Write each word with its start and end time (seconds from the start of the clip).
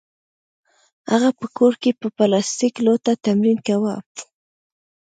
هغه 1.11 1.29
په 1.39 1.45
کور 1.57 1.73
کې 1.81 1.91
په 1.99 2.07
پلاستیکي 2.17 2.81
لوټه 2.87 3.13
تمرین 3.25 3.57
کاوه 3.67 3.95